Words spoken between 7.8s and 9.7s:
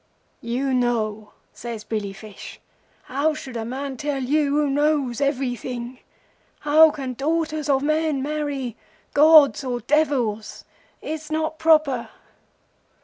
men marry gods